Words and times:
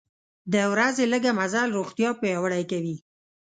د 0.53 0.55
ورځې 0.71 1.03
لږه 1.13 1.31
مزل 1.39 1.67
روغتیا 1.77 2.09
پیاوړې 2.21 2.63
کوي. 2.71 2.95